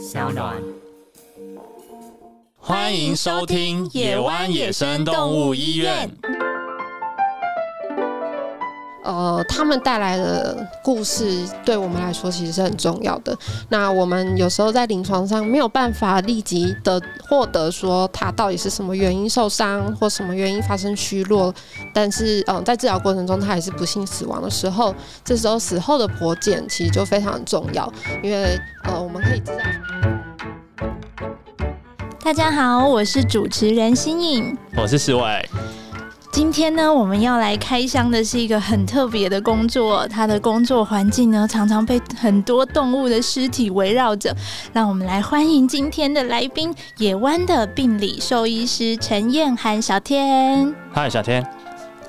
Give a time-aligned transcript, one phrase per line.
[0.00, 0.56] 小暖。
[2.56, 6.08] 欢迎收听野湾野生动物医院。
[9.02, 13.36] 呃，他们带来的故事对我们来说其实是很重要的。
[13.68, 21.52] 那我们有时候在临床上没有办法立即的获得说他到底是什么原因受伤或什么原因发生虚弱，
[21.94, 24.94] 但是嗯、呃在治疗过程中他还是不幸死亡的时候，
[25.24, 27.90] 这时候死后的婆检其实就非常重要，
[28.22, 29.58] 因为呃我们可以知道。
[32.22, 34.56] 大家好，我是主持人新颖。
[34.76, 35.48] 我是世伟，
[36.32, 44.34] 今天呢，我们要来开箱的是一个很特别的工作，它的工作环境呢，常常被很多动物的尸体围绕着。
[44.72, 50.72] 让我们来欢迎今天的来宾——野湾的病理兽医师陈燕涵小天。
[50.92, 51.44] 嗨，小天，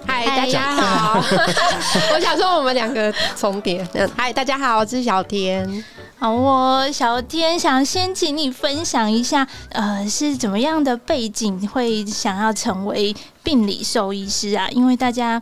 [0.05, 1.19] 嗨，大家好！
[2.13, 3.85] 我想说我们两个重叠。
[3.94, 5.83] 嗯嗨，大家好，我是小田。
[6.21, 14.69] 好哦，小天想先请你分享一下，呃，是怎么样的背景会想要成为病理兽医师啊？
[14.69, 15.42] 因为大家。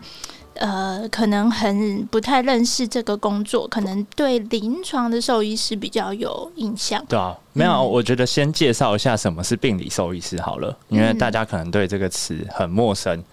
[0.55, 7.01] 呃，可能很不太认识这个工作，可能对临床的兽医师比较有印象。
[7.07, 13.23] 对啊，没有，我觉得先介绍一下什么是病理兽医师好了，因为嗯大家可能对这个词很陌生。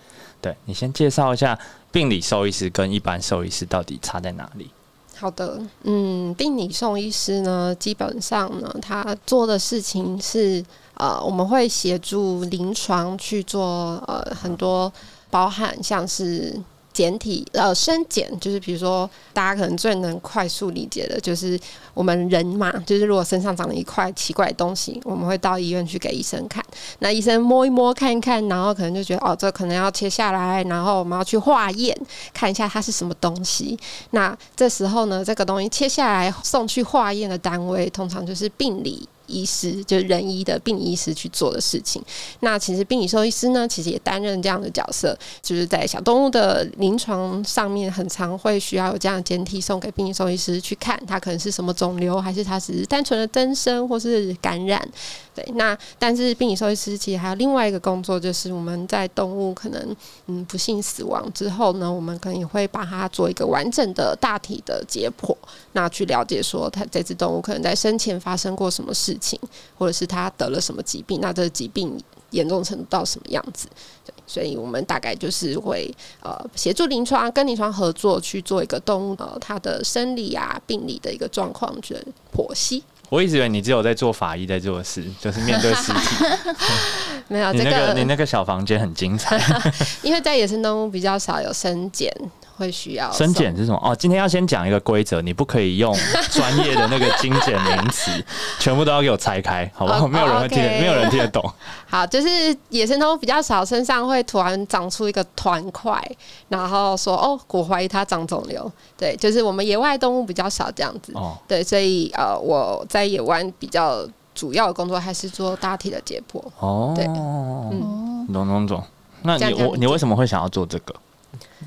[0.41, 1.59] 对你先介绍一下
[1.91, 4.71] 病理兽医师跟一般兽医师到底差在哪里？
[5.19, 10.65] 好的，嗯，病理送医师呢，基本上呢，他做的事情是
[10.95, 14.93] 呃，我们会协助临床去做呃很多
[15.31, 16.55] 包含像是。
[16.97, 21.61] 简体呃生检，就是比如说大家可能最能快速理解的，就是
[21.93, 26.65] 我们人嘛，就是如果身上长了一块奇怪的东西，我们会到医院去给医生看。
[27.01, 31.95] 那医生摸一摸看一看，然后可能就觉得哦，这可能要切下来，然后我们要去化验，
[32.33, 33.79] 看一下它是什么东西。
[34.13, 39.07] 那这时候呢，这个东西切下来送去化验的单位，通常就是病理。
[39.27, 42.03] 医师就是人医的病医师去做的事情。
[42.41, 54.87] 那其实病理兽医师呢，其实也担任这样的角色，就是在小动物的临床上面，很常会需要有这样的简体送给病理兽医师去看，它可能是什么肿瘤，还是它只是单纯的增生或是感染。
[55.35, 59.97] 对，那但是病理兽医师其实还有另外一个工作，就是我们在动物可能
[60.27, 65.37] 嗯不幸死亡之后呢，我们可能也会把它做一个完整的大体的解剖，
[65.73, 69.39] 那去了解说它这只动物可能在生前发生过什么事情，
[69.77, 71.99] 或者是他得了什么疾病，那这个疾病
[72.31, 73.69] 严重程度到什么样子？
[74.05, 81.97] 对，所以我们大概就是会呃协助临床跟临床合作去做一个动物呃它的生理啊病理的一个状况去
[82.35, 82.83] 剖析。
[83.09, 86.25] 我一直以为你只有在做法医在做事，就是面对尸体。
[87.29, 89.41] 没有你那这个个你那个小房间很精彩。
[90.03, 92.13] 因为在野生动物比较少有生检，
[92.57, 93.81] 会需要生检是什么？
[93.83, 95.95] 哦，今天要先讲一个规则，你不可以用
[96.31, 98.11] 专业的那个精简名词，
[98.59, 100.05] 全部都要给我拆开，好不好？
[100.05, 101.43] 哦没有人会听没有人听得懂。
[101.89, 106.03] 好，就是野生动物比较少，身上会突然长出一个团块，
[106.49, 108.71] 然后说哦，我怀疑它长肿瘤。
[108.97, 111.13] 对，就是我们野外动物比较少这样子。
[111.15, 116.43] 哦，对，所以呃，我在野外比较主要的工作还是做大体的解剖。
[116.59, 118.83] 哦，对嗯，懂懂懂。
[119.23, 120.95] 那你我你为什么会想要做这个？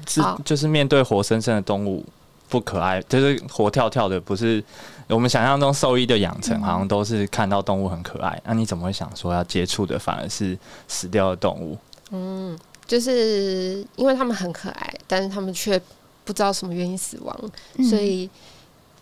[0.10, 2.04] 是就是面对活生生的动物
[2.50, 4.64] 不可爱，就是活跳跳的，不是
[5.08, 8.42] 我们想象中兽医的养成，好像都是看到动物很可爱。
[8.44, 11.78] 那、你怎么会想说要接触的反而是死掉的动物？
[12.10, 15.80] 嗯，就是因为他们很可爱，但是他们却
[16.26, 17.40] 不知道什么原因死亡，
[17.78, 18.28] 嗯所以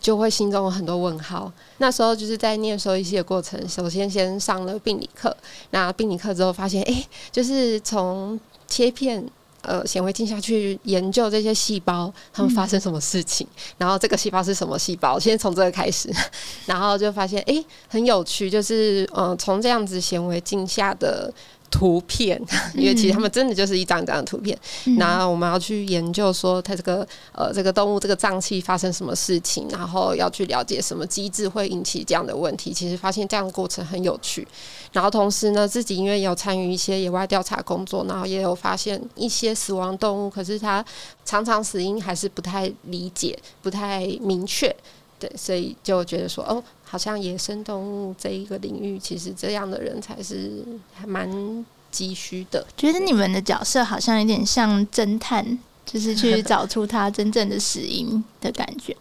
[0.02, 1.50] 就会心中有很多问号。
[1.78, 5.36] 那时候就是在念兽医系的过程，首先先上了病理课，
[5.70, 8.38] 那病理课之后发现，诶，就是从
[8.68, 9.26] 切片。
[9.68, 13.46] 呃，显微镜下去研究这些细胞，它们发生什么事情，
[13.78, 16.10] 然后这个细胞是什么细胞，先从这个开始，
[16.66, 21.32] 然后就发现，诶，很有趣，就是呃，从这样子显微镜下的
[21.70, 22.42] 图片，
[22.74, 32.74] 因为其实他们真的就是一张一张的图片，嗯然后我们要去研究说它这个呃这个动物这个脏器发生什么事情，然后要去了解什么机制会引起这样的问题。
[32.74, 34.48] 其实发现这样的过程很有趣，
[34.92, 40.84] 然后同时呢，自己因为有参与一些野外调查工作，然后也有发现一些死亡动物，可是它
[41.26, 44.74] 常常死因还是不太理解、不太明确。
[45.20, 52.66] 对，所以就觉得说，哦，好像野生动物这一个领域，其实这样的人才是还蛮急需的。
[52.78, 58.96] 觉得你们的角色好像有点像侦探，就是去 找出它真正的死因的感觉。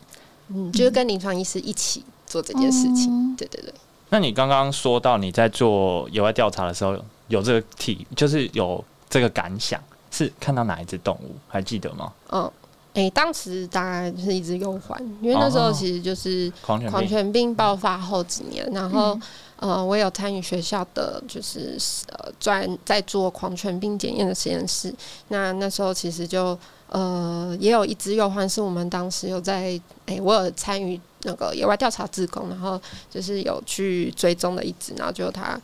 [0.48, 3.12] 嗯，就是跟临床医师一起做这件事情。
[3.12, 3.74] 哦对对对。
[4.08, 6.96] 那你刚刚说到你在做野外调查的时候，
[7.26, 9.82] 有这个体，就是有这个感想，
[10.12, 11.34] 是看到哪一只动物？
[11.48, 12.12] 还记得吗？
[12.30, 12.50] 嗯，
[12.96, 19.18] 哎，当时大概是一只幼环，因为那时候其实就是狂犬病爆发后几年，然后
[19.56, 21.76] 呃，我有参与学校的就是
[22.08, 24.94] 呃专在做狂犬病检验的实验室。
[25.28, 26.58] 那那时候其实就
[26.88, 35.60] 呃也有一只幼獾，是我们当时有在哎，我有参与那个野外调查自工，然后就是有去追踪的一只，然后就它。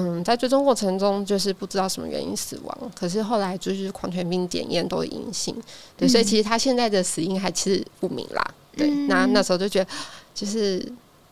[0.00, 5.52] 嗯，在追踪过程中，就是不知道什么原因死亡，可是后来就是狂犬病检验都阴性，
[5.96, 8.54] 对，所以其实他现在的死因还是不明啦。
[8.76, 9.90] 对，那那时候就觉得，
[10.32, 10.80] 就是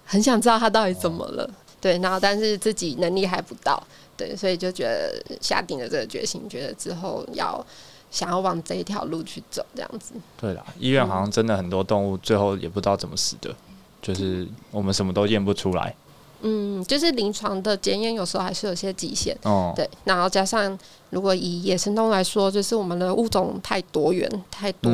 [0.04, 1.48] 很想知道他到底怎么了，
[1.80, 3.80] 对，然后但是自己能力还不到，
[4.16, 7.64] 对，所以就觉得下定了这个决心，觉得之后要
[8.10, 10.12] 想要往这一条路去走，这样子。
[10.36, 13.54] 对啦，医院好像真的很多动物最后也不知道怎么死的，
[14.02, 15.94] 就是我们什么都验不出来。
[16.42, 20.78] 嗯，就是临床的检验有时候还是有些极限，哦，对，然后加上
[21.10, 24.90] 如果以野生动物来说，就是我们的物种太多元、太多，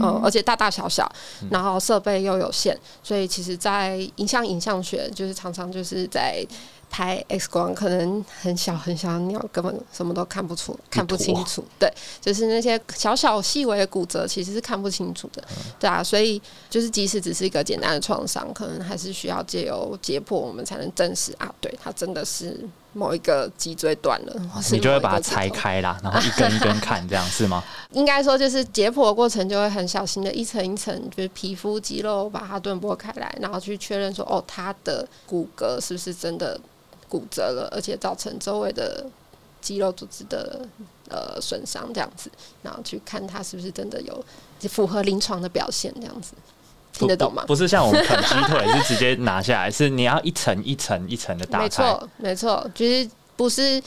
[0.00, 1.10] 呃，而且大大小小，
[1.50, 6.46] 然后设备又有限，所以其实，在影像影像学，就是常常就是在。
[6.92, 11.88] 拍 X 光可能很小很小的鸟根本什么都看不出看不清楚，对，
[12.20, 15.40] 就是那些小小细微的骨折其实是看不清楚的，
[15.78, 22.58] 对啊，所以就是即使只是一个简单的创伤，可能还是需要借由解剖我们才能证实啊，对，它真的是
[22.92, 24.34] 某一个脊椎断了，
[24.72, 27.62] 你就会把它拆开啦，然后一根一根看，这样是吗？
[27.92, 36.60] 应该说就是解剖的过程就会很小心的一层一层，就是皮肤肌肉把它顿剥开来，然后去确认说哦，它的骨骼是不是真的。
[37.08, 39.04] 骨折了，而且造成周围的
[39.60, 40.64] 肌肉组织的
[41.08, 42.30] 呃损伤，这样子，
[42.62, 44.24] 然后去看他是不是真的有
[44.68, 46.34] 符合临床的表现，这样子
[47.00, 47.44] 听得懂吗？
[47.46, 51.64] 不是像我们啃鸡腿是直接拿下来，是你要一层一层一层的打开。
[51.64, 53.82] 没错，没错，就是不是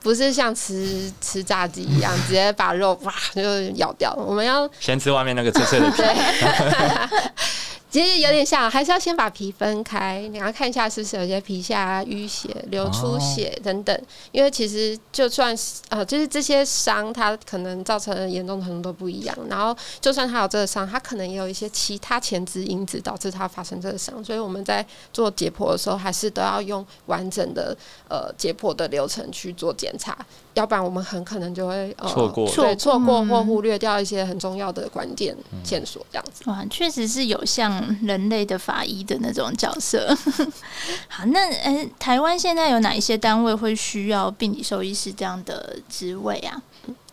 [0.00, 3.42] 不是像吃吃炸鸡一样，直接把肉哇就
[3.76, 4.12] 咬掉。
[4.14, 6.02] 我们要先吃外面那个脆脆的皮。
[7.90, 13.98] 其实有点像，还是要先把皮分开，你要看一下是不是有些皮下淤血、流出血等等。
[14.30, 19.36] 因为其实就算是呃，就是这些伤，它可能造成的严重程度都不一样。
[19.48, 24.22] 然后就算他有这个伤，他可能也有一些其他前置因子导致他发生这个伤。
[24.22, 27.74] 所以我们在做解剖的时候，还是都要用完整的
[28.08, 30.16] 呃解剖的流程去做检查。
[30.54, 36.42] 要不然我们很可能就会错过，对，错过或忽略掉一些很重要的关键线索，这样子。
[36.46, 40.16] 哇，确实是有像人类的法医的那种角色。
[41.08, 46.62] 好，那呃，台湾现在有哪一些单位会需要病理兽医师这样的职位啊？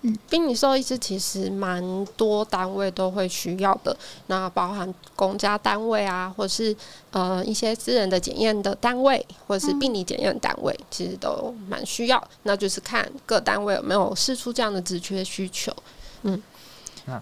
[0.01, 3.97] 嗯病理兽医师其实蛮多单位都会需要的，
[4.27, 6.75] 那包含公家单位啊，或是
[7.09, 12.23] 呃一些私人的检验的单位，或是病理检验单位，其实都蛮需要。
[12.43, 15.75] 那就是看各单位有没有试出这样的职缺需求，
[16.21, 16.39] 嗯。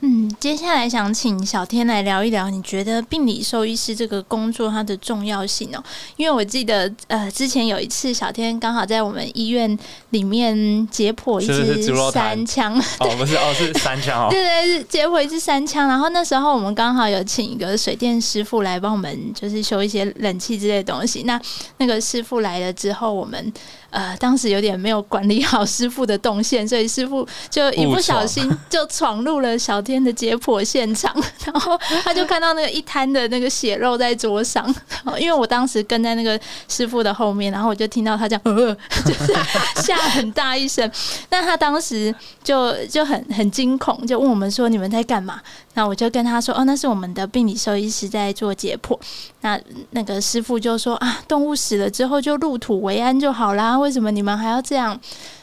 [0.01, 5.83] 嗯，接下来想请小天来聊一聊，你觉得病理兽医师这个工作它的重要性哦？
[6.15, 9.77] 因为我记得呃，之前有一次小天刚好在我们医院
[10.11, 21.39] 里面解剖一只三枪， 哦不是哦是三枪哦，对对是解剖一只三枪，然后那时候我们刚好有请一个水电师傅来帮我们就是修一些冷气之类的东西，那
[21.77, 23.51] 那个师傅来了之后，我们。
[23.93, 34.63] 呃，当时有点没有管理好师傅的动线，所以师傅就一不小心 就闯入了小天的解剖现场， 然后他就看到那个一滩的那个血肉在桌上。
[35.19, 38.43] 因为我当时跟在那个师傅的后面，然后我就听到他这样，
[39.05, 39.33] 就是
[39.83, 40.89] 吓很大一声。
[41.29, 42.13] 那他当时
[42.43, 45.39] 就就很很惊恐，就问我们说：“你们在干嘛？”
[45.75, 48.97] 那我就跟他说：“哦，那是我们的病理兽医师在做解剖。”
[49.41, 49.59] 那
[49.91, 54.99] 那个师傅就说：“啊，动物死了之后就入土为安就好啦，为什么你们还要这样？”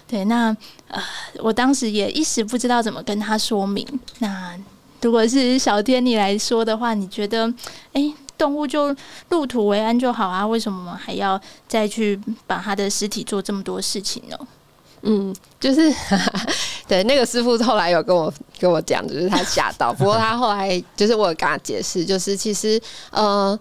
[0.09, 0.57] 对，那
[0.89, 1.01] 呃，
[1.37, 3.87] 我当时也一时不知道怎么跟他说明。
[4.19, 4.59] 那
[5.03, 7.47] 如果是小天你来说的话，你觉得，
[7.93, 8.93] 哎，动物就
[9.29, 10.45] 入土为安就好啊？
[10.45, 14.37] 为什么还要再去把他的尸体做这么多事情呢？
[15.03, 15.95] 嗯，就是
[16.89, 19.93] 对那个师傅后来有跟我跟我讲，就是他吓到。
[19.93, 22.83] 不过他后来就是我跟他解释，就是其实
[23.13, 23.57] 呃。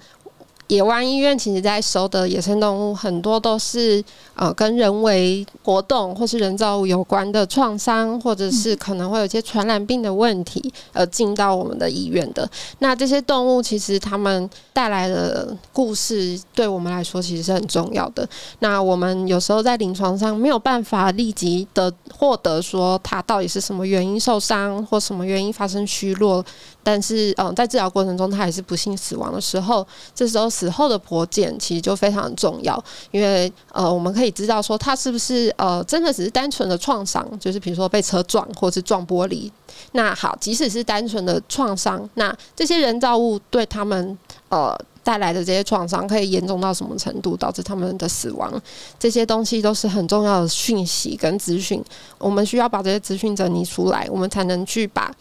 [0.70, 4.04] 野湾医院其实，在收的野生动物很多都是
[4.36, 12.48] 呃跟人为活动或是人造物有关的创伤，或者是可能会有一些传染病的问题，而进到我们的医院的。
[12.78, 18.28] 那这些动物其实他们带来的故事，对我们来说其实是很重要的。
[18.60, 26.46] 那我们有时候在临床上没有办法立即的获得说它到底是什么原因受伤或什么原因发生虚弱。
[26.92, 39.52] 但是嗯，在治疗过程中他还是不幸死亡的时候，这时候死后的剖检其实就非常重要，因为呃，我们可以知道说他是不是呃真的只是单纯的创伤，就是比如说被车撞或是撞玻璃。
[39.92, 44.18] 那好，即使是单纯的创伤，那这些人造物对他们
[44.50, 44.76] 呃。
[45.02, 48.54] 带来的这些创伤可以严重到什么程度，导致他们的死亡？
[49.00, 51.84] 这些东西都是很重要的讯息跟资讯，
[52.20, 55.12] 我们需要把这些资讯整理出来，我们才能去把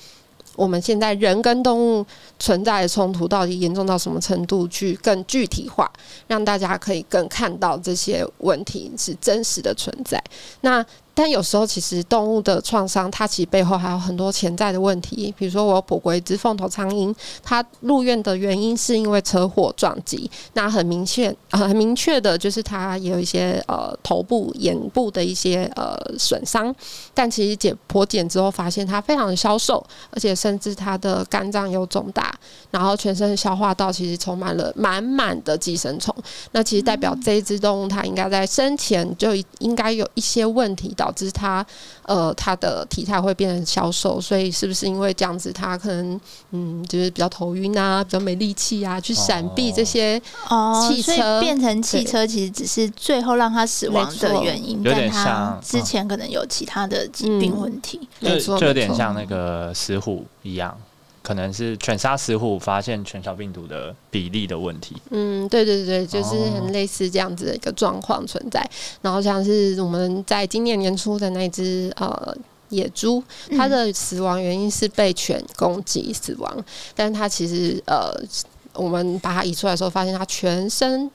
[0.59, 2.05] 我们现在人跟动物
[2.41, 5.88] 存在的冲突到底严重到什么程度，去更具体化，
[6.27, 10.21] 让大家可以更看到这些问题是真实的存在。
[10.62, 10.85] 那
[11.19, 15.35] 但有时候，其实动物的创伤，它其实背后还有很多潜在的问题。
[15.37, 20.31] 比如说，我有捕过一只凤头苍蝇，它入院的原因是因为车祸撞击。
[20.53, 26.73] 那很明确，很明确的就是它有一些呃头部、眼部的一些呃损伤。
[27.13, 32.33] 但其实解剖检之后，发现它非常的消瘦，而且甚至它的肝脏有肿大，
[32.71, 36.15] 然后全身消化道其实充满了满满的寄生虫。
[36.53, 41.65] 那其实代表这一只动物，它应该在生前就应该有一些问题导致他，
[42.03, 60.77] 呃，他的体态会变成消瘦，所以是不是因为这样子，他可能嗯，就是比较头晕啊，比较没力气啊，去闪避这些哦，汽车变成汽车，其实只是最后让他死亡的原因，但他之前可能有其他的疾病问题，就就有点像那个石虎一样。
[61.28, 64.97] 可能是犬杀食虎发现犬小病毒的比例的问题。
[65.11, 68.66] 嗯，对对对，就是很类似这样子的一个状况存在。
[69.02, 72.35] 然后像是我们在今年年初的那只呃
[72.70, 73.23] 野猪，
[73.54, 76.64] 它的死亡原因是被犬攻击死亡，
[76.97, 78.11] 但是它其实呃，
[78.73, 81.11] 我们把它移出来的时候，发现它全身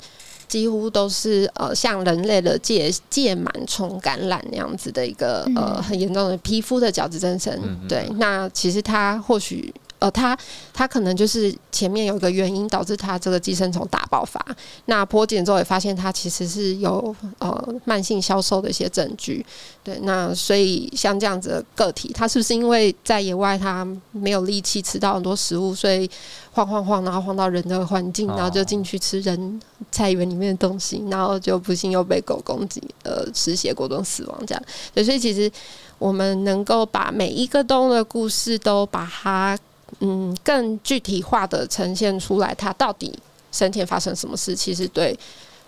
[0.47, 7.51] 几乎都是呃像人类的疥疥螨虫感染那样子的一个呃很严重的皮肤的角质增生。
[7.89, 9.73] 对，那其实它或许。
[10.03, 10.37] 呃，它
[10.73, 14.45] 它可能就是前面有一个原因导致它这个寄生虫大爆发。
[14.87, 19.45] 那剖检之后也发现它其实是有呃慢性消瘦的一些证据。
[19.81, 26.09] 对，那所以像这样子的个体，它是不是因为在野外它没有力气吃到很多食物，所以
[26.51, 34.63] 晃晃晃，然后晃到人的环境，然后就进去吃人菜园里面的东西，然后就不幸又被狗攻击，呃，失血过多死亡这样。
[34.93, 35.49] 对，所以其实
[35.97, 39.57] 我们能够把每一个动物的故事都把它。
[39.99, 43.17] 嗯，更具体化的呈现出来，它到底
[43.51, 44.55] 生前发生什么事？
[44.55, 45.17] 其实对，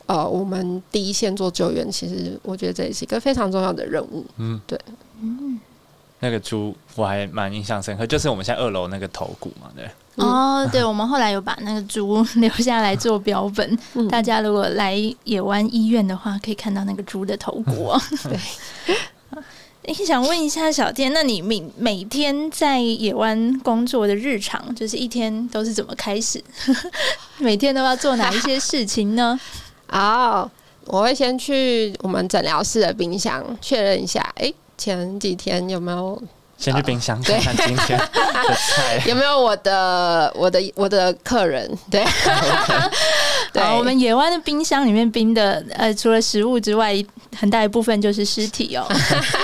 [0.05, 4.25] 呃，我们第一线做救援，其实我觉得这也是一个非常重要的任务。
[4.38, 4.79] 嗯，对，
[5.22, 5.60] 嗯，
[6.20, 9.89] 那个猪我还蛮印象深刻，就是我们现在二楼那个头骨嘛，对。
[10.15, 13.77] 哦，对，我们后来有把那个猪留下来做标本，
[14.10, 17.91] 大家如果来野湾医院的话，可以看到那个猪的头骨。
[18.24, 18.39] 对。
[19.88, 26.44] 诶，想问一下小天，那你每每天在野湾工作的日常，就是一天都是怎么开始？
[27.38, 29.39] 每天都要做哪一些事情呢？
[29.89, 30.50] 哦，
[30.86, 36.22] 我会先去我们诊疗室的冰箱确认一下，哎，前几天有没有？
[36.58, 38.06] 先去冰箱看看今天的
[38.56, 41.70] 菜 有没有我的我的我的客人？
[41.92, 42.01] 对，
[43.53, 46.93] 对，我们野湾的冰箱里面冰的，呃，除了食物之外，
[47.35, 48.85] 很大一部分就是尸体哦。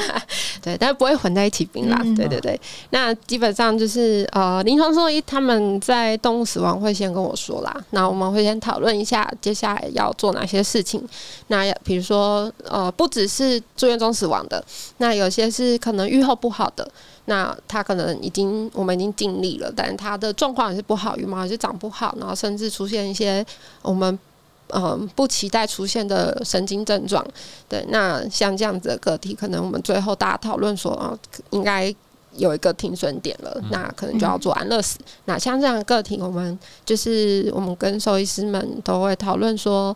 [0.62, 2.00] 对，但是不会混在一起冰啦。
[2.16, 2.60] 对对对，
[2.92, 11.04] 那基本上就是呃，临床兽医他们在动物死亡会先跟我说啦，那我们会先讨论一下接下来要做哪些事情。
[11.48, 14.64] 那比如说呃，不只是住院中死亡的，
[14.98, 16.88] 那有些是可能愈后不好的。
[17.26, 23.46] 那他可能已经我们已经尽力了，但是他的状况也是不好，羽毛也是长不好，然后甚至出现一些
[23.82, 24.18] 我们
[24.70, 27.26] 嗯不期待出现的神经症状。
[27.70, 31.18] 对，那像这样子的个体，可能我们最后大家讨论说啊，
[31.52, 31.94] 应该
[32.36, 34.98] 有一个停损点了，那可能就要做安乐死。
[35.26, 39.96] 那像这样的个体，我们就是我们跟兽医师们都会讨论说。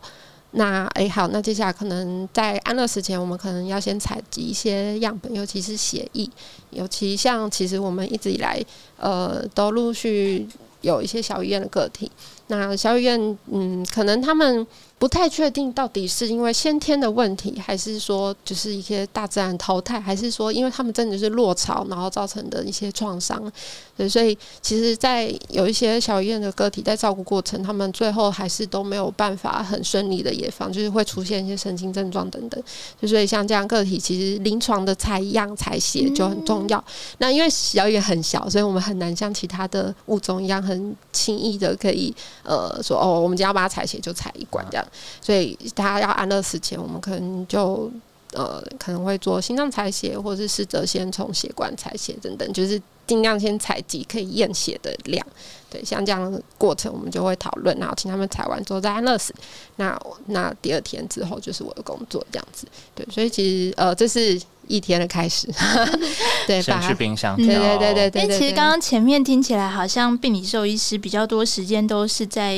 [0.52, 6.28] 那哎好，那接下来可能在安乐死前，我们可能要先采集一些样本，尤其是血液，
[6.70, 8.64] 尤其像其实我们一直以来
[8.96, 10.48] 呃都陆续
[10.80, 12.10] 有一些小医院的个体，
[12.48, 14.66] 那小医院嗯可能他们。
[14.98, 23.52] 不太确定到底是因为先天的问题，还是说就是一些大自然淘汰，还是说因为他们真的是落潮，然后造成的一些创伤。
[23.94, 32.62] 对，所以其实，在有一些小医院的个体在照顾过程，他们最后还是都没有办法很顺利的野放，就是会出现一些神经症状等等。
[32.98, 36.82] 就所以像这样个体，其实临床的采样采血就很重要。
[37.18, 42.14] 那因为小医院很小，所以我们很难像其他的物种一样很轻易的可以
[42.46, 44.86] 呃说哦，我们只要把它采血就采一管这样。
[45.20, 47.90] 所以他要安乐死前，我们可能就
[48.32, 55.26] 呃可能会做心脏采血，或者是试着先从血管采血等等，就是尽量先采集可以验血的量。
[55.68, 59.34] 对，像这样的过程，我们就会讨论，然后请他们采完之后再安乐死。
[59.76, 62.66] 那那第二天之后就是我的工作，这样子。
[62.94, 64.40] 对，所以其实呃，这是。
[64.66, 65.48] 一天的开始，
[66.46, 68.22] 对，先去冰箱，对对对对对。
[68.22, 72.56] 因为其实刚刚前面听起来好像病理兽医师比较多时间都是在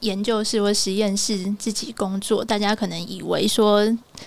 [0.00, 3.86] 研究室或实验室自己工作，大家可能以为说，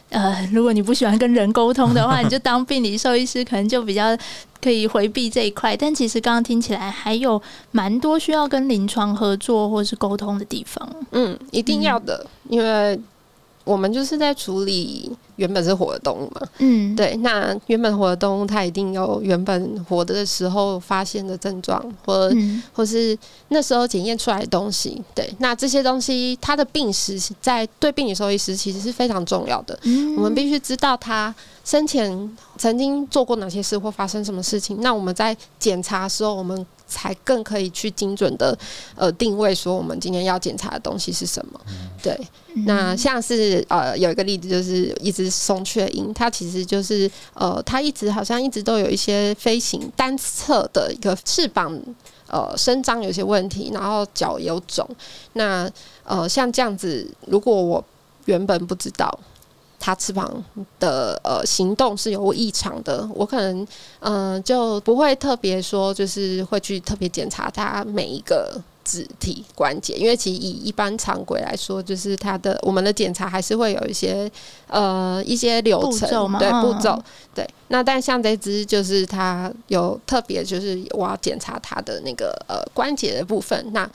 [0.10, 4.18] 呃，如果你不喜欢跟人沟通的话，你就当病理兽医师，可能就比较
[4.62, 5.76] 可以回避这一块。
[5.78, 10.90] 但其实刚刚听起来还有蛮多需要跟临床合作或是沟通的地方。
[11.12, 13.00] 嗯，一定要的，因为。
[13.70, 22.32] 我们就是在处理原本是活的动物嘛，嗯，对，那原本活的动物它一定有原本活的时候发现的症状，或
[22.74, 23.16] 或是
[23.50, 29.80] 那时候检验出来的东西，对，那这些东西它的病史在对病理兽医师其实是非常重要的，
[30.18, 31.34] 我们必须知道它
[31.64, 38.58] 生前曾经做过哪些事或发生什么事情，那我们在检查的时候，我们才更可以去精准的
[38.96, 41.62] 呃定位说我们今天要检查的东西是什么，
[42.04, 42.20] 对。
[42.66, 51.80] 那像是呃有一个例子，就是一只松雀鹰，它其实就是呃它一直好像一直都有一些飞行单侧的一个翅膀
[52.28, 54.86] 呃伸张有些问题，然后脚有肿。
[55.34, 55.72] 那
[56.04, 57.84] 呃像这样子，如果我
[58.26, 59.18] 原本不知道
[59.90, 60.44] 它翅膀
[60.80, 63.68] 的呃行动是有异常的，我可能
[64.00, 68.62] 嗯就不会特别说就是会去特别检查它每一个。
[68.82, 74.32] 肢体关节，因为其实以一般常规来说，就是它的我们的检查还是会有一些
[74.66, 77.00] 呃一些流程，对步骤，
[77.36, 77.48] 对。
[77.68, 83.88] 那但像这只，就是它有特别，就是我要检查它的那个呃关节的部分，那。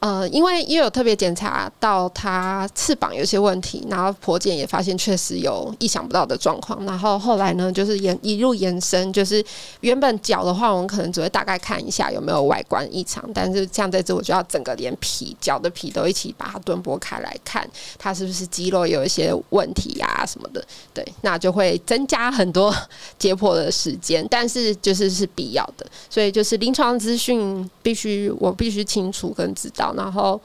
[0.00, 9.44] 呃，因为也有特别检查到它翅膀有些问题，然后婆检也发现确实有意想不到的状况，然后后来呢，就是延一路延伸，就是
[9.80, 20.64] 原本脚的话，我们可能只会大概看一下有没有外观异常，但是像这只，我就要整个连皮脚的皮都一起把它蹲剥开来看，它是不是肌肉有一些问题呀什么的，
[20.94, 22.74] 对，那就会增加很多
[23.18, 29.89] 解剖的时间，但是就是是必要的，所以就是临床资讯必须我必须清楚跟知道。
[29.96, 30.40] 然后，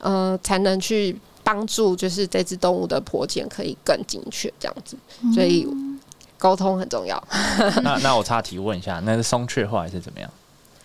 [0.00, 4.96] 呃，才能去帮助，就是这只动物的剖检可以更精确，这样子。
[5.34, 5.66] 所以
[6.38, 7.22] 沟通很重要。
[7.82, 10.30] 那那我插题问一下，那是松雀后还是怎么样？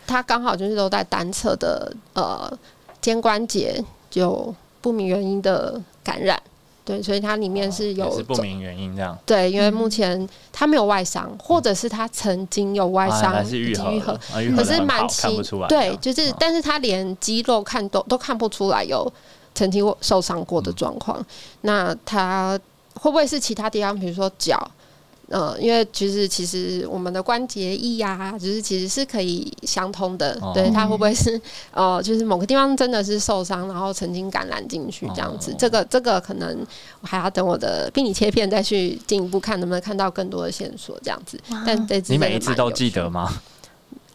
[0.05, 2.51] 它刚好就是都在单侧的呃
[3.01, 6.41] 肩关节有不明原因的感染。
[6.85, 9.17] 对，所以它里面是有是不明原因这样。
[9.25, 14.19] 对，因为目前它没有外伤，或者是它曾经有外伤，还是愈合，
[14.55, 15.41] 可是蛮奇。
[15.69, 19.11] 对，就是，但是它连肌肉看都都看不出来有
[19.55, 21.25] 曾经受伤过的状况。
[21.61, 22.59] 那它
[22.95, 24.69] 会不会是其他地方，比如说脚？
[25.33, 30.39] 嗯，因为其实其实我们的关节液呀，就是其实是可以相通的。
[30.53, 31.41] 对，它会不会是
[31.71, 35.55] 呃，就是某个地方真的是受伤，然后曾经感染进去这样子？
[35.57, 36.65] 这个这个可能
[37.01, 41.39] 我还要等我的病理切片再去进一步看，能不能看到更多的线索这样子。
[41.65, 43.33] 但这你每一次都记得吗？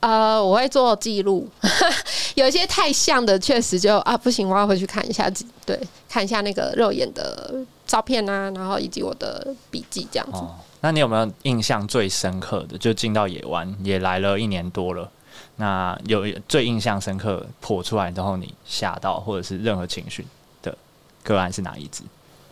[0.00, 1.48] 呃，我会做记录，
[2.36, 5.28] 有一些太像的，确实就啊不行，我要回去看一下，
[5.66, 7.54] 对，看一下那个肉眼的
[7.86, 10.38] 照片啊，然后以及我的笔记这样子。
[10.80, 12.78] 那你有没有印象最深刻的？
[12.78, 15.10] 就进到野湾也来了一年多了，
[15.56, 20.24] 那有最印象深刻破出来之后你吓到或者是任何情绪
[20.62, 20.76] 的
[21.24, 22.04] 个案是哪一只？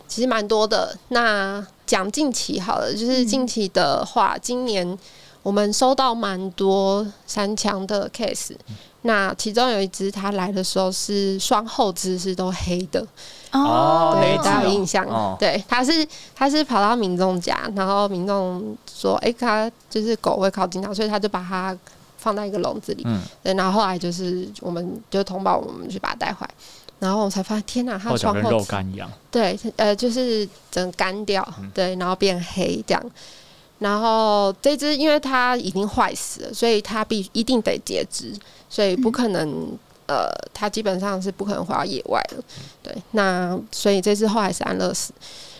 [0.09, 0.97] 其实蛮多的。
[1.09, 4.97] 那讲近期好了，就是近期的话，今年
[5.47, 8.53] 我们收到蛮多三枪的 case。
[9.03, 12.99] 那其中有一只，它来的时候是双后肢是都黑的
[13.53, 15.07] 哦，对，大家有印象？
[15.39, 16.05] 对，它是
[16.35, 21.73] 它是跑到民众家，然后民众说，哎，它就是狗会靠近它，所以他就把它
[22.17, 23.03] 放在一个笼子里。
[23.05, 26.49] 嗯，对，然后后来就是我们就通报我们去把它带回来，
[26.99, 29.09] 然后我才发现，天哪，它双后肉干一样。
[29.31, 33.01] 对，呃，就是整干掉，对，然后变黑这样。
[33.79, 38.33] 然后这只因为它已经坏死了，所以它必一定得截肢。
[38.69, 39.71] 所以不可能，
[40.07, 42.35] 呃，它基本上是不可能回到野外的，
[42.83, 42.93] 对。
[43.11, 45.13] 那所以这次后来是安乐死。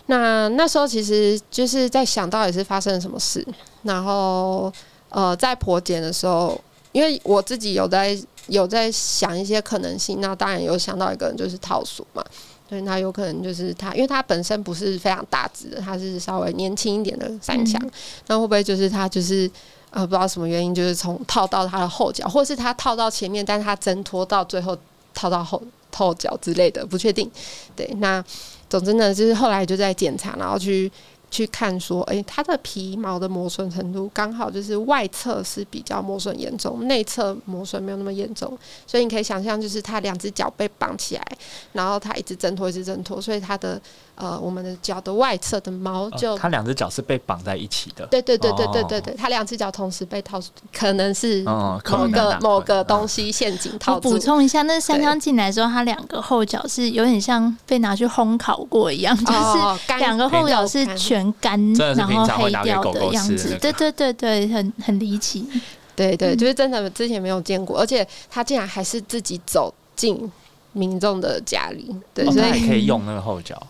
[0.06, 3.46] 那那时候其实就是在想到底是发生了什么事，
[3.82, 4.70] 然后
[5.08, 6.60] 呃，在婆检的时候，
[6.92, 12.24] 因为我自己有在有在想一些可能性，那当然有想到一个人就是套鼠嘛，
[12.68, 17.80] 对，那有可能就是他，因为他本身不是非常大只的，他是稍微年轻一点的三强，
[18.26, 19.50] 那会不会就是他就是。
[19.90, 24.76] 呃，不知道什么原因，就是从套到他的后脚，或是他套到前面，但是他挣脱到最后
[25.14, 25.62] 套到后
[25.96, 27.30] 后脚之类的，不确定。
[27.74, 28.22] 对，那
[28.68, 30.92] 总之呢，就是后来就在检查，然后去
[31.30, 41.26] 去看说，诶，它的皮毛的磨损程度刚好就是外侧是比较磨损严重，内侧磨损没有那么严重，所以你可以想象，就是它两只脚被绑起来，
[41.72, 43.80] 然后它一直挣脱，一直挣脱，所以它的
[44.18, 48.04] 呃，我们的脚的外侧的毛就，它两只脚是被绑在一起的。
[48.06, 50.40] 对对对对对对对，它两只脚同时被套，
[50.72, 53.94] 可能是某个某个东西陷阱套。
[53.94, 63.56] 我补充一下，那三刚进来的时候，它两个后脚是有点像被拿去烘烤过一样，就是两个后脚是全干，然后黑掉的样子。
[63.60, 65.48] 对对对对，很很离奇。
[65.94, 70.30] 对对，就是真的之前没有见过，而且它竟然还是自己走进
[70.72, 73.60] 民众的家里，对，所以可以用那个后脚。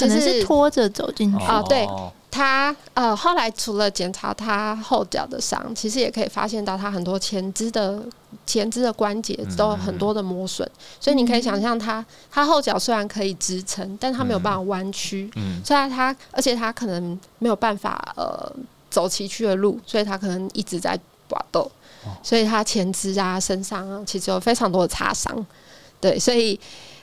[0.00, 1.44] 可能是拖着走进去。
[1.44, 1.86] 啊，对
[2.30, 8.00] 他呃，后来除了检查他后脚的伤，其实也可以发现到他很多前肢的
[8.46, 10.68] 前肢的关节都有很多的磨损，
[11.00, 18.52] 所以你可以想象他他后脚虽然可以支撑，但他没有办法弯曲，嗯，所以他而且他可能没有办法呃
[18.88, 21.68] 走崎岖的路，所以他可能一直在搏斗，
[22.22, 25.44] 所以他前肢啊身上啊其实有非常多的擦伤，
[26.00, 26.58] 对，所以。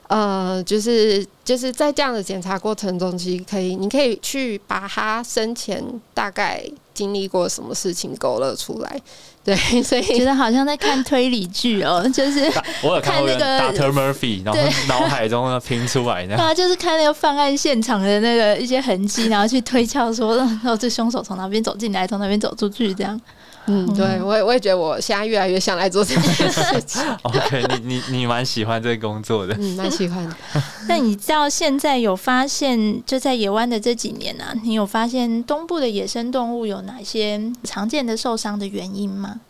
[0.08, 9.02] 呃，就是就是在这样的检查过程中，其实可以，你可以去把他生前大概经历过什么事情勾勒出来。
[9.44, 12.52] 对， 所以觉得好像在看推理剧哦，就是
[12.84, 16.36] 我有看那个 Doctor Murphy， 然后脑海中呢拼出来的。
[16.36, 23.20] 对啊，就是看那个犯案现场的那个一些痕迹，然后去推敲说， 哦，这凶手从哪边走进来，从哪边走出去，这样。
[23.68, 27.02] 嗯，对我也我也觉得我现在越来越想来做这件事情。
[27.24, 30.36] OK，你你你蛮喜欢这个工作的，嗯，蛮喜欢的。
[30.88, 39.42] 那你知道现在有发现，就在野湾的这几年啊，你有发现东部的野生动物有哪些常见的受伤的原因吗？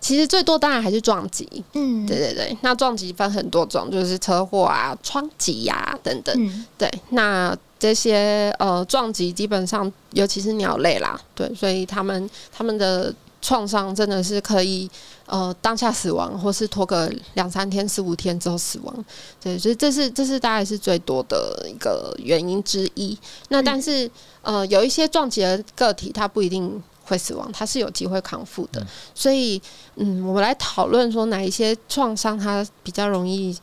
[0.00, 2.54] 其实最多当然还是撞击，嗯，对对对。
[2.60, 6.64] 那撞击分很多种，就是车祸啊、撞击呀等等。
[6.76, 14.90] 对，那这些呃撞击基本上，尤其是鸟类啦，对，所以他们他们的创伤真的是可以
[15.26, 19.04] 呃当下死亡，或是拖个两三天、四五天之后死亡。
[19.38, 23.18] 对，所以这是这是大概是最多的一个原因之一。
[23.50, 26.82] 那但是呃有一些撞击的个体，它不一定。
[27.06, 28.82] 会死亡，它是有机会康复的，
[29.14, 29.60] 所以，
[29.96, 33.54] 嗯，我们来讨论说哪一些创伤它比较容易，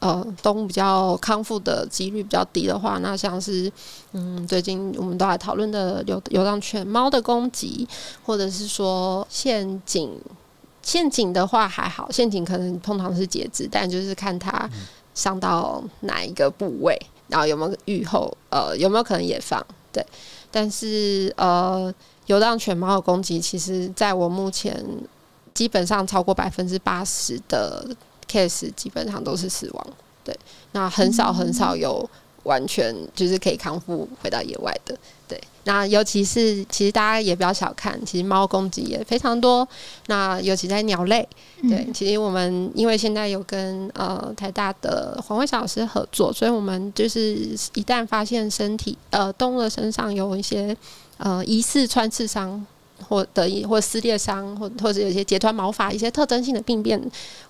[0.00, 3.70] 呃，动物比较康复的几率比较低的话，那像是，
[4.12, 7.86] 嗯，最近我们都来讨论的流流浪犬猫的攻击，
[8.24, 10.10] 或者是说陷阱，
[10.82, 14.68] 陷阱的话还好，陷阱可能通常是截肢，但就是看它
[15.14, 20.04] 伤到哪一个部位，然后有没有愈后，呃，有没有可能也放，对，
[20.50, 21.94] 但是呃。
[22.26, 24.86] 流浪犬猫的攻击，其实在我目前
[25.52, 27.84] 基本上超过百分之八十的
[28.30, 29.86] case 基本上都是死亡。
[30.22, 30.38] 对，
[30.72, 32.08] 那很少很少有
[32.44, 34.96] 完全就是可以康复回到野外的。
[35.26, 39.66] 对，那尤其是其实大家也不要小看，其实猫攻击也非常多。
[40.06, 41.26] 那尤其在鸟类，
[41.62, 47.34] 对，其实我们因为现在有跟呃台大的黄慧小老师合作，所以我们就是
[47.74, 50.76] 一旦发现身体呃动物的身上有一些。
[51.22, 52.64] 呃，疑似穿刺伤，
[53.08, 57.00] 或的或撕裂伤，或或者有些截断毛发，一些特征性的病变，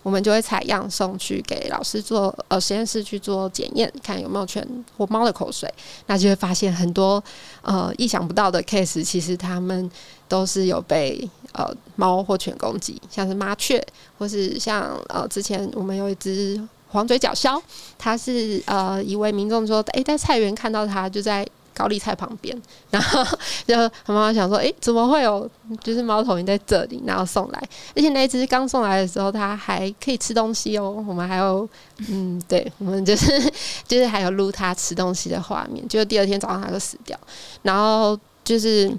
[0.03, 5.73] 我们就会采样送去给老师做呃实验室去做检验，看有没有犬或猫的口水，
[6.07, 7.23] 那就会发现很多
[7.63, 9.91] 呃意想不到的 case，其实他们
[10.29, 13.85] 都是有被呃猫或犬攻击，像是麻雀，
[14.19, 17.61] 或是像呃之前我们有一只黄嘴角鸮，
[17.99, 21.47] 它是呃一位民众说，诶，在菜园看到它就在。
[21.81, 22.55] 高丽菜旁边，
[22.90, 23.25] 然后
[23.66, 25.49] 就他妈妈想说：“哎，怎么会有
[25.83, 31.03] 就是猫头鹰在这里？”然后送来，而且那只刚送来的时候，它还可以吃东西哦。
[31.09, 31.66] 我们还有，
[32.09, 33.27] 嗯，对，我们就是
[33.88, 35.88] 就是还有录它吃东西的画面。
[35.88, 37.19] 就第二天早上它就死掉，
[37.62, 38.93] 然后就是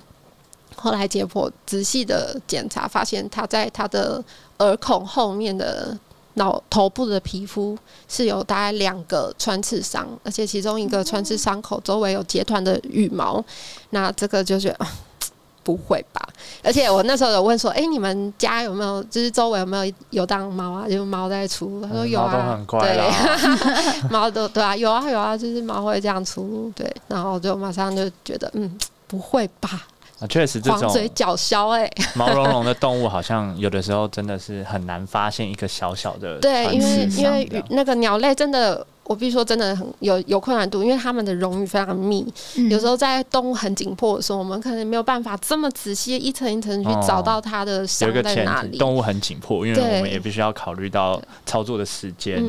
[0.76, 4.24] 后来解剖仔细的检查，发现它在它的
[4.58, 5.96] 耳孔后面的。
[6.36, 13.44] 脑头部的皮肤是有大概两个穿刺伤，而且其中一个穿刺伤口周围有结团的羽毛。
[13.90, 14.76] 那这个就是
[15.64, 16.22] 不会吧？
[16.64, 20.86] 而且我那时候有问说：“哎，你们家有没有就是周围有没有有当猫啊？
[20.88, 23.12] 就是猫在出？”他说：“有啊，对，
[24.10, 29.86] 猫都对啊，有啊有啊，就是猫会这样出。”对，然后就马上就觉得嗯，不会吧？
[30.22, 42.32] 啊，确实，这种嘴角消哎，毛茸茸的动物好像有的时候真的是很难发现一个小小的对，因为因为那个鸟类真的，我必须说真的很有有困难度，因为它们的绒羽非常密，
[42.70, 48.78] 有时候在动物很紧迫的时候，我们可能没有办法这么仔细一层一层去找到它的伤在哪里。
[48.78, 52.40] 动物很紧迫，因为我们也必须要考虑到操作的时间，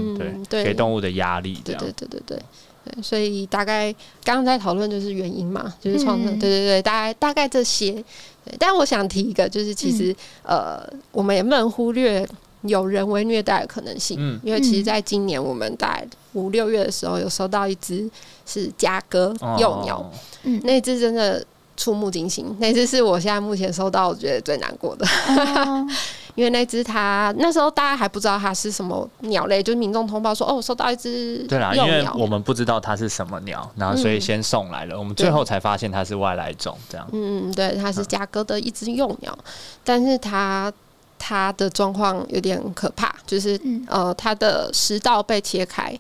[0.51, 2.39] 对，给动物的压力，对对对对对。
[2.85, 3.92] 对，所以大概
[4.25, 7.92] 刚刚在讨论就是原因嘛，就是创伤，嗯对对对，大概大概这些。
[8.45, 12.29] 对，但我想提一个，就是其实、呃，我们也不能忽略
[12.62, 14.40] 有人为虐待的可能性，嗯。
[14.42, 18.11] 因为其实在今年我们在五六月的时候有收到一只
[18.45, 20.11] 是家鸽幼鸟，
[20.64, 21.45] 那只真的
[21.77, 25.07] 触目惊心，那只是我现在目前收到我觉得最难过的。
[25.07, 25.87] 哦
[26.35, 32.07] 因为那只它那时候大家还不知道它是什么鸟类，就是民众通报说哦，我收到一只对啦，因为。
[32.14, 37.07] 我们不知道它是什么鸟，然后所以先送来了，我们最后才发现它是外来种，这样。
[37.12, 39.37] 嗯，对，它是嘉哥的一只幼鸟，
[39.85, 40.73] 但是它
[41.18, 45.99] 它的状况有点可怕，就是嗯呃，它的食道被切开，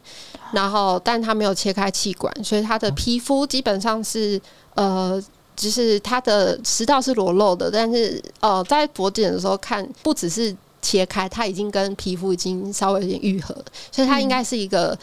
[0.52, 4.40] 然后但它没有切开气管，所以它的皮肤基本上是
[4.74, 5.22] 呃。
[5.54, 13.54] 就是它的食道是裸露的，但是呃，在脖颈的时候看，不只是切开，它已经跟皮肤已经稍微有点愈合，
[13.90, 14.98] 所以它应该是一个、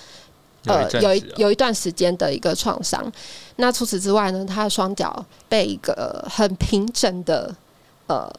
[0.66, 3.10] 呃有一有一段时间的一个创伤。
[3.56, 7.54] 那除此之外呢，他的双脚被一个很平整的
[8.08, 8.30] 呃，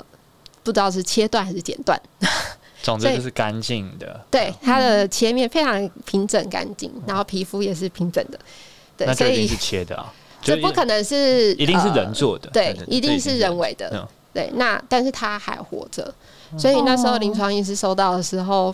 [0.63, 2.01] 不知道是切断还是剪断，
[2.83, 4.21] 总之就是干净的。
[4.31, 8.39] 对，它的切面非常平整干净，然后皮肤也是平整的，
[8.97, 14.07] 对，所以那就一定是切的啊，就这不可能是一定是人呃做的，对，对一定是人为的嗯。
[14.33, 16.15] 对，那但是他还活着，
[16.57, 18.73] 所以那时候临床医师收到的时候，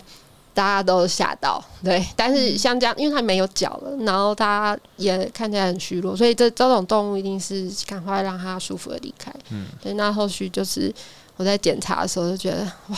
[0.53, 1.59] 大家都吓到。
[1.83, 9.33] 对，但是像这样，因为他没有脚了，然后他也看起来很虚弱，所以这这种动物一定是赶快让它舒服的离开。
[9.49, 10.93] 嗯，对，那后续就是
[11.37, 12.97] 我在检查的时候就觉得哇，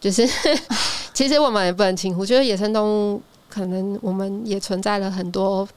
[0.00, 0.28] 就是
[1.14, 5.68] 其实我们也不能轻忽，就是野生动物可能我们也存在了很多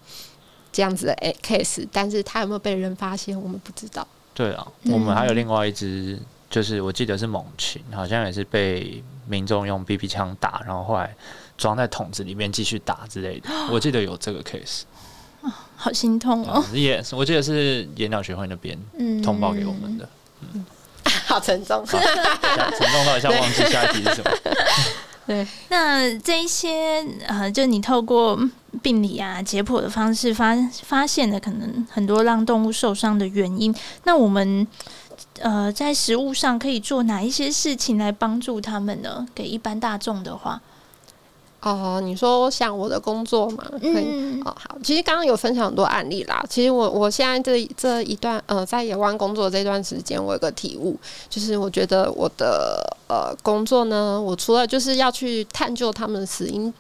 [0.77, 4.07] 这样子的诶 case，但是它有没有被人发现，我们不知道。
[4.35, 6.19] 对啊，嗯我们还有另外一只，
[6.51, 11.15] 就是我记得是猛禽，好像也是被民众用 BB 枪打，然后后来
[11.57, 13.49] 装在桶子里面继续打之类的。
[13.73, 14.83] 我记得有这个 case，
[15.75, 16.63] 好心痛哦。
[16.71, 20.07] 也我记得是野鸟学会那边嗯通报给我们的。
[20.53, 20.63] 嗯
[21.25, 21.83] 好沉重。
[21.83, 24.29] 好沉重到一下忘记下一题是什么。
[25.27, 28.39] 对，那这一些呃，就你透过
[28.81, 34.65] 病理啊、解剖的方式发发现的可能很多让动物受伤的原因，那我们
[35.39, 39.27] 呃在食物上可以做哪一些事情来帮助他们呢？
[39.35, 40.61] 给一般大众的话，
[41.71, 44.05] 哦，你说像我的工作嘛，可以。
[44.09, 46.43] 嗯哦，好，其实刚刚有分享很多案例啦。
[46.49, 50.97] 其实我我现在这这一段呃，在野湾工作这段时间，我有个体悟，
[51.29, 56.71] 就是我觉得我的呃工作呢，我除了就是要去探究他们的死因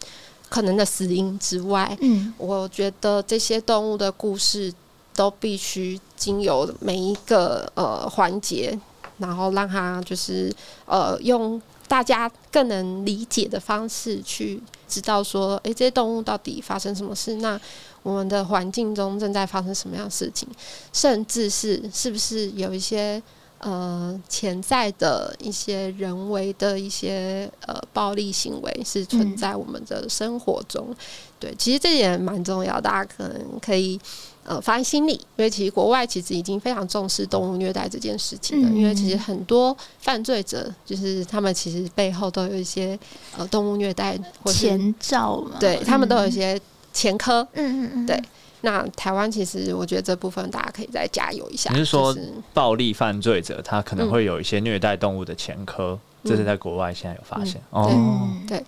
[0.49, 4.73] 可能的死因之外，嗯我觉得这些动物的故事
[5.15, 8.77] 都必须经由每一个呃环节，
[9.17, 10.53] 然后让它就是
[10.85, 17.35] 呃用大家更能理解的方式去知道说，诶，这些动物到底发生什么事？
[17.35, 17.59] 那
[18.03, 20.47] 我们的环境中正在发生什么样的事情？
[20.91, 23.21] 甚至是是不是有一些
[23.59, 30.95] 呃潜在的一些人为的一些呃暴力行为是存在我们的生活中？
[31.39, 33.99] 对，其实这也蛮重要，大家可能可以
[34.47, 42.97] 呃放在心里，因为其实国外其实已经非常重视动物虐待这件事情了，嗯因为其实很多犯罪者就是他们其实背后都有一些
[43.37, 46.61] 呃动物虐待或是前兆嘛，对他们都有一嗯些
[46.93, 47.47] 前科。
[47.53, 48.19] 嗯嗯嗯，对
[48.61, 51.71] 那台湾其实我觉得这部分大家可以再加油一下。
[51.73, 52.15] 你是说
[52.53, 57.61] 暴力犯罪者他可能会有一些虐待动物的前科，这是在国外现在有发现。
[57.71, 58.63] 嗯哦，嗯对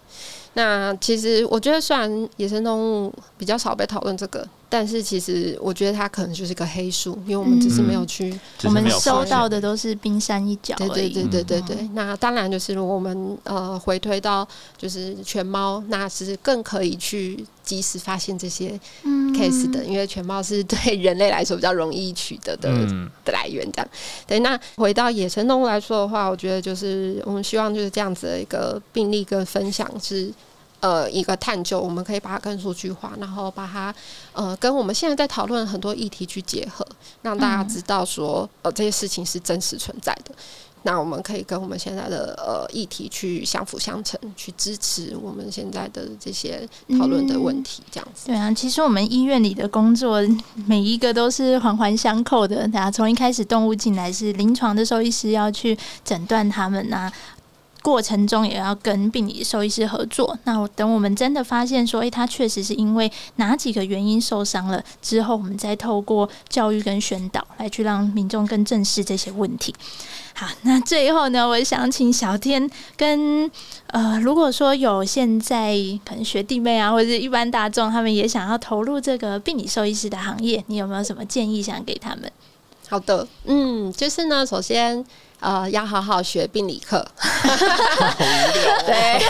[0.53, 8.31] 那其实我觉得，虽然野生动物比较少被讨论这个，但是其实我觉得它可能就是个黑数，因为我们只是没有去。
[8.57, 10.75] 只我们收到的都是冰山一角。
[10.77, 11.75] 对对对对对对。
[11.77, 23.89] 嗯那当然就是如果我们呃回推到就是全猫，那是更可以去及时发现这些嗯 case 的，因为全猫是对人类来说比较容易取得的嗯，的来源，这样。
[24.27, 30.31] 对，那回到野生动物来说的话，我觉得就是我们希望就是这样子的一个病例跟分享是。
[30.79, 33.93] 呃，一个探究，我们可以把它更数据化，然后把它
[34.33, 36.85] 呃跟我们现在在讨论很多议题去结合，
[37.21, 40.33] 让大家知道说，呃，这些事情是真实存在的。
[40.83, 46.65] 那我们可以跟我们现在的呃议题去相辅相成，去支持我们现在的这些
[46.97, 48.27] 讨论的问题，这样子。
[48.27, 50.21] 对啊，其实我们医院里的工作
[50.65, 52.65] 每一个都是环环相扣的。
[52.69, 57.11] 大家从一开始动物进来是临床的兽医师要去诊断他们啊，
[57.81, 60.37] 过程中也要跟病理兽医师合作。
[60.43, 69.73] 那我等我们真的发现说，诶，他确实是因为哪几个原因受伤了之后，我们再透过教育跟宣导来去让民众更正视这些问题。
[70.33, 73.49] 好，那最后呢，我想请小天跟
[73.87, 82.31] 呃，如果说有现在可能学弟妹啊，或者是一般大众，他们也想要投入这个病理兽医师的行业，你有没有什么建议想给他们？
[82.87, 85.05] 好的，嗯，就是呢，首先。
[85.39, 87.05] 呃，要好好学病理课，
[88.85, 89.21] 对，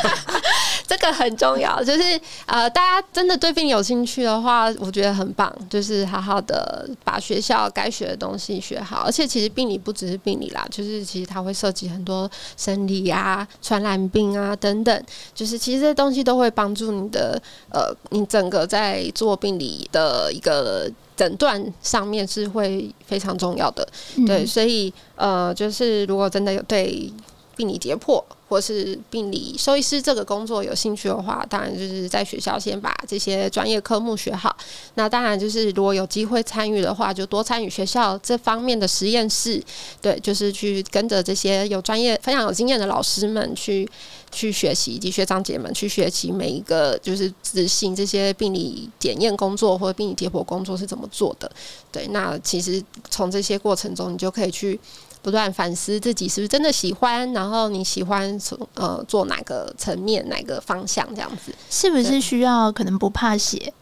[0.88, 1.82] 这个很重要。
[1.84, 5.54] 就是呃，大家真的对病理有兴趣的话，我觉得很棒。
[5.68, 9.02] 就是好好的把学校该学的东西学好。
[9.04, 15.04] 而且其实病理不只是病理啦，就是其实它会涉及很多生理啊、传染病啊等等。
[15.34, 20.90] 就是其实这些东西都会帮助你的呃，你整个在做病理的一个。
[21.16, 23.86] 诊断上面是会非常重要的，
[24.26, 27.12] 对，所以呃，就是如果真的有对
[27.56, 34.56] 病理解剖或是病理兽医师这个工作有兴趣的话，当然就是在学校先把这些专业科目学好。
[34.94, 39.62] 那当然就是如果有机会参与的话，就多参与学校这方面的实验室，
[40.02, 43.88] 对，就是去跟着这些有专业、非常有经验的老师们去。
[44.34, 51.50] 去学习以及学长姐们去学习每一个就是执行这些病理检验工作或者病理解剖工作是怎么做的。
[51.92, 54.78] 对，那其实从这些过程中，你就可以去
[55.22, 63.72] 不断反思自己是不是真的喜欢，然后你喜欢从呃做哪个层面、哪个方向这样子，是不是需要可能不怕血？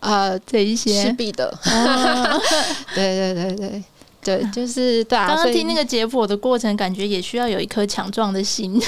[0.00, 1.56] 呃，这一些是必的。
[2.94, 3.84] 对对对对
[4.22, 5.28] 对，就是对啊。
[5.28, 8.80] 刚刚听那个解剖的过程，感觉也需要有一颗强壮的心。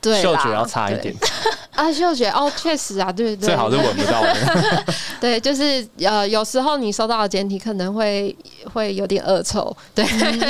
[0.00, 1.14] 对嗅觉要差一点
[1.74, 4.84] 啊，嗅觉哦，确实啊，对对，最好是闻不到的。
[5.20, 8.34] 对，就是呃，有时候你收到的简体可能会
[8.72, 10.04] 会有点恶臭，对，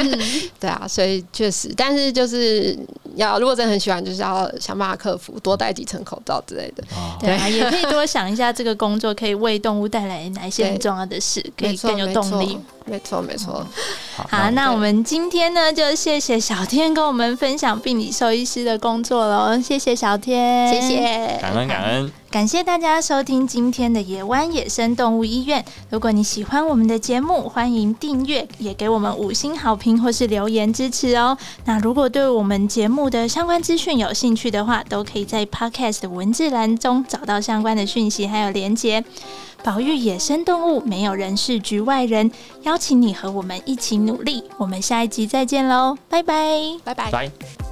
[0.59, 2.75] 对啊，所以确实，但是就是
[3.17, 6.83] 要如果真的很喜欢，就是要想办法克服，多戴几层口罩之类的。
[7.21, 12.59] 对啊，也可以多想一下这个工作可以为动物带来哪些很重要的事，可以更有动力。
[12.89, 13.67] 没错，没错。
[14.29, 19.61] 好，那我们今天呢，就谢谢小天跟我们分享病理兽医师的工作喽。
[19.61, 22.11] 谢谢小天，谢谢，感恩感恩。
[22.31, 25.65] 感谢大家收听今天的野湾野生动物医院。
[25.89, 31.37] 如果你喜欢我们的节目，欢迎订阅，也给我们五星好评或是留言支持哦。
[31.65, 39.03] 那如果对我们节目的相关资讯有兴趣的话，都可以在 Podcast 的文字栏中找到相关的讯息还有连接。
[39.63, 42.31] 保育野生动物，没有人是局外人。
[42.63, 44.43] 邀请你和我们一起努力。
[44.57, 47.68] 我们下一集再见喽，拜拜，拜拜，拜。